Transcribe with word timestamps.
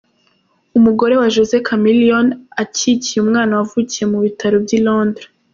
Umugore 0.77 1.13
wa 1.21 1.27
Jose 1.35 1.55
Chameleone 1.67 2.33
acyikiye 2.63 3.19
umwana 3.21 3.53
wavukiye 3.59 4.05
mu 4.11 4.17
bitaro 4.25 4.55
by'i 4.63 4.79
Londres. 4.85 5.29